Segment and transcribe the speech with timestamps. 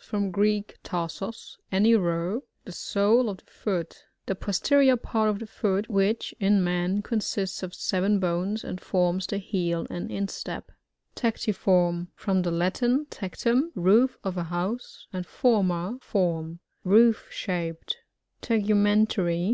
[0.00, 5.40] From the Greek, tarsos^ any row, the sole of the foot The posterior part of
[5.40, 10.62] the foot, which, in roan, consists of seven bones, and forms the heel and instepw
[11.16, 17.96] TiOTiFORM.— From the Latin tectum^ roof of a house, and forma^ fi>rm« Roofshaped.
[18.40, 19.48] TiouMKNTARY.